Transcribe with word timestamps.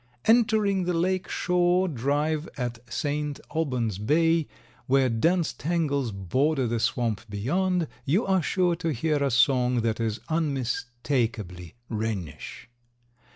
Entering 0.25 0.85
the 0.85 0.95
Lake 0.95 1.29
Shore 1.29 1.87
drive 1.87 2.49
at 2.57 2.79
St. 2.91 3.39
Albans 3.55 3.99
Bay, 3.99 4.47
where 4.87 5.09
dense 5.09 5.53
tangles 5.53 6.11
border 6.11 6.65
the 6.65 6.79
swamp 6.79 7.21
beyond, 7.29 7.87
you 8.03 8.25
are 8.25 8.41
sure 8.41 8.75
to 8.77 8.91
hear 8.91 9.21
a 9.23 9.29
song 9.29 9.81
that 9.81 9.99
is 9.99 10.19
unmistakably 10.27 11.75
wrennish. 11.87 12.67